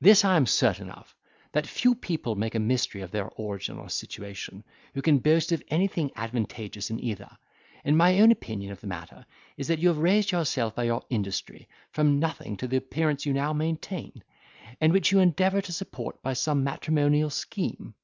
[0.00, 1.14] This I am certain of,
[1.52, 5.62] that few people make a mystery of their origin or situation, who can boast of
[5.68, 7.30] anything advantageous in either;
[7.84, 9.24] and my own opinion of the matter
[9.56, 13.32] is that you have raised yourself, by your industry, from nothing to the appearance you
[13.32, 14.24] now maintain,
[14.80, 17.94] and which you endeavour to support by some matrimonial scheme."